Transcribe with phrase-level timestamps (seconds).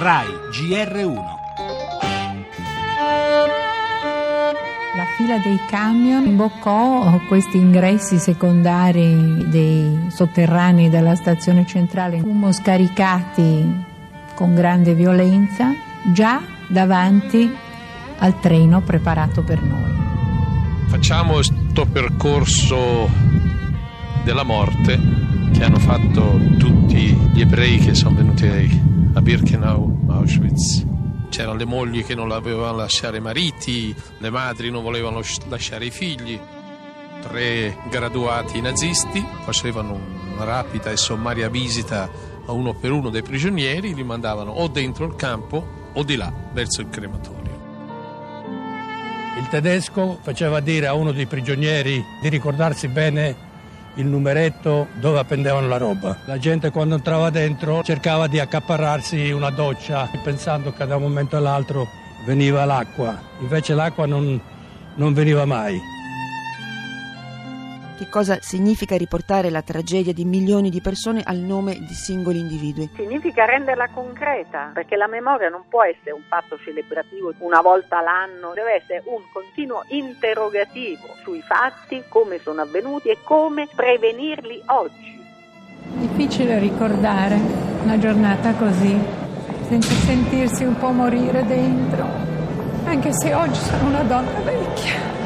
[0.00, 1.14] RAI GR1
[4.94, 12.20] La fila dei camion imboccò questi ingressi secondari dei sotterranei della stazione centrale.
[12.20, 13.84] Fummo scaricati
[14.36, 15.72] con grande violenza
[16.12, 17.52] già davanti
[18.18, 19.96] al treno preparato per noi.
[20.86, 23.08] Facciamo questo percorso
[24.22, 24.96] della morte
[25.52, 30.86] che hanno fatto tutti gli ebrei che sono venuti a Birkenau, Auschwitz.
[31.28, 36.38] C'erano le mogli che non volevano lasciare mariti, le madri non volevano lasciare i figli.
[37.20, 39.98] Tre graduati nazisti facevano
[40.34, 42.08] una rapida e sommaria visita
[42.46, 46.32] a uno per uno dei prigionieri, li mandavano o dentro il campo o di là,
[46.52, 47.56] verso il crematorio.
[49.36, 53.47] Il tedesco faceva dire a uno dei prigionieri di ricordarsi bene
[53.98, 56.16] il numeretto dove appendevano la roba.
[56.24, 61.36] La gente quando entrava dentro cercava di accaparrarsi una doccia pensando che da un momento
[61.36, 61.86] all'altro
[62.24, 64.40] veniva l'acqua, invece l'acqua non,
[64.94, 65.97] non veniva mai.
[67.98, 72.88] Che cosa significa riportare la tragedia di milioni di persone al nome di singoli individui?
[72.94, 78.52] Significa renderla concreta, perché la memoria non può essere un fatto celebrativo una volta l'anno,
[78.54, 85.20] deve essere un continuo interrogativo sui fatti, come sono avvenuti e come prevenirli oggi.
[85.94, 87.34] Difficile ricordare
[87.82, 88.96] una giornata così,
[89.66, 92.06] senza sentirsi un po' morire dentro,
[92.84, 95.17] anche se oggi sono una donna vecchia.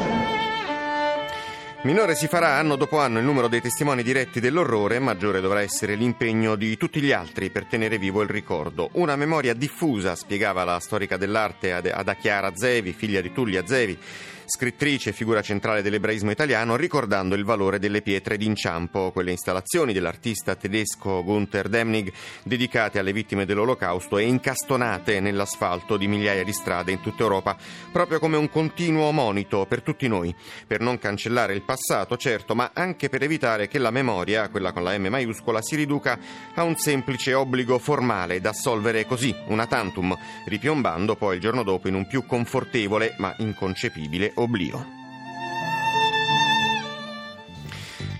[1.83, 5.95] Minore si farà anno dopo anno il numero dei testimoni diretti dell'orrore, maggiore dovrà essere
[5.95, 8.89] l'impegno di tutti gli altri per tenere vivo il ricordo.
[8.93, 13.99] Una memoria diffusa, spiegava la storica dell'arte ad Chiara Zevi, figlia di Tullia Zevi
[14.45, 20.55] scrittrice e figura centrale dell'ebraismo italiano, ricordando il valore delle pietre d'inciampo, quelle installazioni dell'artista
[20.55, 22.11] tedesco Gunther Demnig
[22.43, 27.57] dedicate alle vittime dell'Olocausto e incastonate nell'asfalto di migliaia di strade in tutta Europa,
[27.91, 30.35] proprio come un continuo monito per tutti noi,
[30.67, 34.83] per non cancellare il passato, certo, ma anche per evitare che la memoria, quella con
[34.83, 36.19] la M maiuscola, si riduca
[36.53, 40.15] a un semplice obbligo formale da assolvere così, una tantum,
[40.45, 45.02] ripiombando poi il giorno dopo in un più confortevole ma inconcepibile oblio.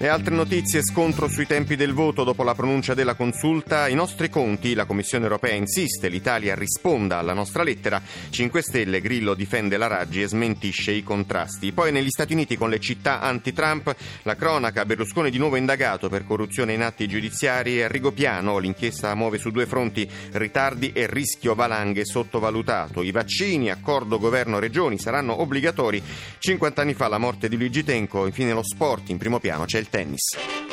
[0.03, 3.88] Le altre notizie, scontro sui tempi del voto dopo la pronuncia della consulta.
[3.88, 8.02] I nostri conti, la Commissione europea insiste, l'Italia risponda alla nostra lettera.
[8.30, 11.72] 5 Stelle, Grillo difende la Raggi e smentisce i contrasti.
[11.72, 16.25] Poi negli Stati Uniti con le città anti-Trump, la cronaca, Berlusconi di nuovo indagato per
[16.25, 22.03] corruzione in atti giudiziari e Rigopiano, l'inchiesta muove su due fronti, ritardi e rischio valanghe
[22.03, 23.03] sottovalutato.
[23.03, 26.03] I vaccini, accordo governo-regioni saranno obbligatori.
[26.40, 29.80] 50 anni fa la morte di Luigi Tenco, infine lo sport, in primo piano c'è
[29.80, 30.72] il tênis.